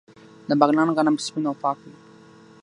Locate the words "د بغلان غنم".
0.49-1.15